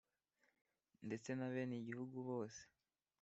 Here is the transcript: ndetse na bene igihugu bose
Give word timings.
ndetse 1.05 1.29
na 1.33 1.47
bene 1.53 1.75
igihugu 1.77 2.17
bose 2.29 2.61